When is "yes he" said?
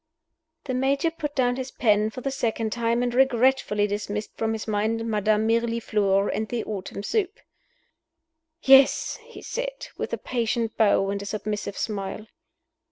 8.63-9.43